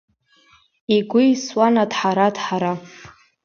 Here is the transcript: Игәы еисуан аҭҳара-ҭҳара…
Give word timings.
Игәы 0.95 1.21
еисуан 1.27 1.75
аҭҳара-ҭҳара… 1.83 2.73